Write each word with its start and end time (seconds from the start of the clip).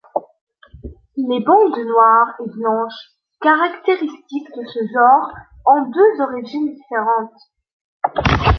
Les 1.15 1.41
bandes 1.45 1.77
noires 1.85 2.33
et 2.43 2.49
blanches 2.49 3.11
caractéristiques 3.39 4.49
de 4.57 4.65
ce 4.65 4.79
genre 4.91 5.29
ont 5.67 5.91
deux 5.91 6.23
origines 6.23 6.73
différentes. 6.73 8.39